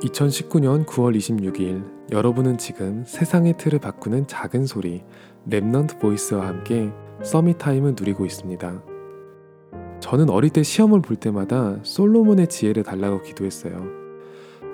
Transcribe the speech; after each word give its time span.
2019년 0.00 0.84
9월 0.86 1.16
26일 1.16 1.84
여러분은 2.12 2.58
지금 2.58 3.04
세상의 3.06 3.56
틀을 3.56 3.78
바꾸는 3.78 4.26
작은 4.26 4.66
소리 4.66 5.02
Remnant 5.48 6.00
Voice와 6.00 6.46
함께 6.46 6.90
Summit 7.22 7.58
Time을 7.58 7.94
누리고 7.98 8.26
있습니다. 8.26 8.82
저는 10.00 10.28
어릴 10.28 10.50
때 10.50 10.62
시험을 10.62 11.00
볼 11.00 11.16
때마다 11.16 11.78
솔로몬의 11.82 12.48
지혜를 12.48 12.82
달라고 12.82 13.22
기도했어요. 13.22 13.86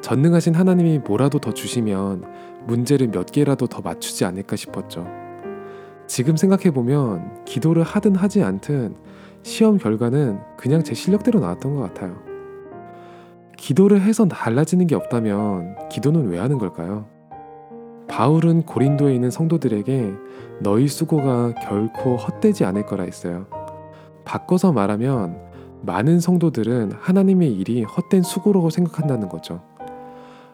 전능하신 0.00 0.54
하나님이 0.54 1.00
뭐라도 1.00 1.38
더 1.38 1.52
주시면 1.52 2.24
문제를 2.66 3.08
몇 3.08 3.26
개라도 3.26 3.66
더 3.66 3.82
맞추지 3.82 4.24
않을까 4.24 4.56
싶었죠. 4.56 5.06
지금 6.06 6.36
생각해보면 6.36 7.44
기도를 7.44 7.82
하든 7.82 8.14
하지 8.14 8.42
않든 8.42 8.94
시험 9.42 9.76
결과는 9.76 10.38
그냥 10.56 10.82
제 10.82 10.94
실력대로 10.94 11.40
나왔던 11.40 11.74
것 11.74 11.82
같아요. 11.82 12.27
기도를 13.58 14.00
해서 14.00 14.26
달라지는 14.26 14.86
게 14.86 14.94
없다면 14.94 15.88
기도는 15.90 16.28
왜 16.28 16.38
하는 16.38 16.58
걸까요? 16.58 17.06
바울은 18.06 18.62
고린도에 18.62 19.14
있는 19.14 19.30
성도들에게 19.30 20.12
너희 20.60 20.88
수고가 20.88 21.52
결코 21.54 22.16
헛되지 22.16 22.64
않을 22.64 22.86
거라 22.86 23.04
했어요. 23.04 23.46
바꿔서 24.24 24.72
말하면 24.72 25.36
많은 25.82 26.20
성도들은 26.20 26.92
하나님의 26.98 27.52
일이 27.52 27.82
헛된 27.82 28.22
수고라고 28.22 28.70
생각한다는 28.70 29.28
거죠. 29.28 29.60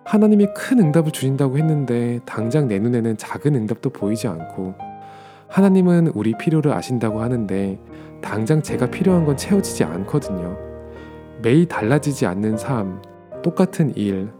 하나님이 0.04 0.48
큰 0.54 0.80
응답을 0.80 1.12
주신다고 1.12 1.56
했는데 1.58 2.20
당장 2.24 2.68
내 2.68 2.78
눈에는 2.78 3.16
작은 3.16 3.54
응답도 3.54 3.90
보이지 3.90 4.28
않고 4.28 4.74
하나님은 5.48 6.08
우리 6.14 6.36
필요를 6.36 6.72
아신다고 6.72 7.20
하는데 7.20 7.78
당장 8.20 8.62
제가 8.62 8.90
필요한 8.90 9.24
건 9.24 9.36
채워지지 9.36 9.84
않거든요. 9.84 10.63
매일 11.44 11.66
달라지지 11.66 12.24
않는 12.24 12.56
삶, 12.56 13.02
똑같은 13.42 13.94
일, 13.96 14.32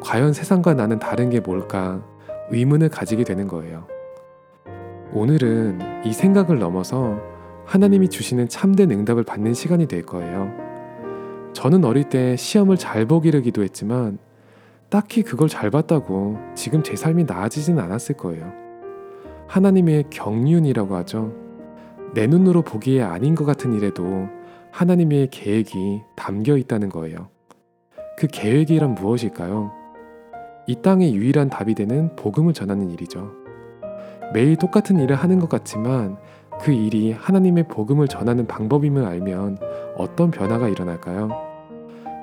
과연 0.00 0.32
세상과 0.32 0.72
나는 0.72 0.98
다른 0.98 1.28
게 1.28 1.40
뭘까 1.40 2.02
의문을 2.48 2.88
가지게 2.88 3.24
되는 3.24 3.46
거예요. 3.46 3.86
오늘은 5.12 6.06
이 6.06 6.12
생각을 6.14 6.58
넘어서 6.58 7.20
하나님이 7.66 8.08
주시는 8.08 8.48
참된 8.48 8.90
응답을 8.90 9.24
받는 9.24 9.52
시간이 9.52 9.88
될 9.88 10.06
거예요. 10.06 10.50
저는 11.52 11.84
어릴 11.84 12.04
때 12.04 12.34
시험을 12.34 12.78
잘 12.78 13.04
보기를 13.04 13.42
기도 13.42 13.62
했지만 13.62 14.16
딱히 14.88 15.22
그걸 15.22 15.48
잘 15.48 15.70
봤다고 15.70 16.38
지금 16.54 16.82
제 16.82 16.96
삶이 16.96 17.24
나아지진 17.24 17.78
않았을 17.78 18.16
거예요. 18.16 18.50
하나님의 19.48 20.04
경륜이라고 20.08 20.96
하죠. 20.96 21.30
내 22.14 22.26
눈으로 22.26 22.62
보기에 22.62 23.02
아닌 23.02 23.34
것 23.34 23.44
같은 23.44 23.74
일에도 23.74 24.28
하나님의 24.70 25.28
계획이 25.30 26.07
담겨 26.18 26.56
있다는 26.56 26.88
거예요. 26.88 27.28
그 28.18 28.26
계획이란 28.26 28.94
무엇일까요? 28.96 29.70
이 30.66 30.74
땅의 30.82 31.14
유일한 31.14 31.48
답이 31.48 31.74
되는 31.74 32.14
복음을 32.16 32.52
전하는 32.52 32.90
일이죠. 32.90 33.30
매일 34.34 34.56
똑같은 34.56 34.98
일을 34.98 35.16
하는 35.16 35.38
것 35.38 35.48
같지만 35.48 36.18
그 36.60 36.72
일이 36.72 37.12
하나님의 37.12 37.68
복음을 37.68 38.08
전하는 38.08 38.46
방법임을 38.46 39.04
알면 39.06 39.58
어떤 39.96 40.30
변화가 40.30 40.68
일어날까요? 40.68 41.30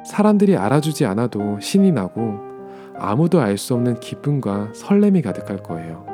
사람들이 0.06 0.58
알아주지 0.58 1.06
않아도 1.06 1.60
신이 1.60 1.92
나고 1.94 2.38
아무도 2.98 3.40
알 3.40 3.58
수 3.58 3.74
없는 3.74 4.00
기쁨과 4.02 4.72
설렘이 4.74 5.22
가득할 5.22 5.64
거예요. 5.64 6.06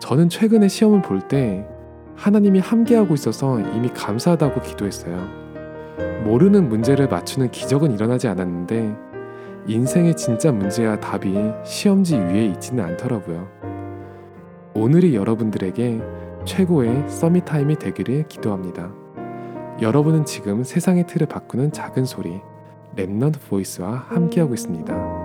저는 0.00 0.28
최근에 0.28 0.68
시험을 0.68 1.02
볼 1.02 1.26
때 1.28 1.66
하나님이 2.14 2.60
함께하고 2.60 3.14
있어서 3.14 3.58
이미 3.58 3.88
감사하다고 3.88 4.60
기도했어요. 4.60 5.41
모르는 6.24 6.68
문제를 6.68 7.08
맞추는 7.08 7.50
기적은 7.50 7.92
일어나지 7.92 8.28
않았는데 8.28 8.94
인생의 9.66 10.16
진짜 10.16 10.50
문제와 10.50 10.98
답이 11.00 11.34
시험지 11.64 12.16
위에 12.16 12.46
있지는 12.46 12.84
않더라고요. 12.84 13.48
오늘이 14.74 15.14
여러분들에게 15.14 16.00
최고의 16.44 17.08
서밋 17.08 17.44
타임이 17.44 17.76
되기를 17.76 18.26
기도합니다. 18.28 18.92
여러분은 19.80 20.24
지금 20.24 20.64
세상의 20.64 21.06
틀을 21.06 21.26
바꾸는 21.26 21.72
작은 21.72 22.04
소리 22.04 22.40
랩넌트 22.96 23.40
보이스와 23.48 24.06
함께하고 24.08 24.54
있습니다. 24.54 25.21